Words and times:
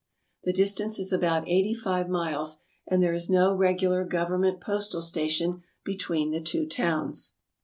The 0.45 0.51
ASIA 0.51 0.55
301 0.89 0.89
distance 0.89 0.99
is 1.05 1.13
about 1.13 1.47
eighty 1.47 1.73
five 1.75 2.09
miles, 2.09 2.57
and 2.87 3.03
there 3.03 3.13
is 3.13 3.29
no 3.29 3.53
regular 3.53 4.03
government 4.03 4.59
postal 4.59 5.03
station 5.03 5.61
between 5.83 6.31
the 6.31 6.41
two 6.41 6.65
towns. 6.65 7.35